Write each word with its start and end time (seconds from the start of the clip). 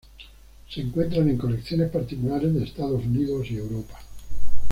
Se 0.67 0.81
encuentran 0.81 1.29
en 1.29 1.37
colecciones 1.37 1.91
particulares 1.91 2.51
de 2.55 2.63
Estados 2.63 3.05
Unidos 3.05 3.51
y 3.51 3.57
Europa. 3.57 3.99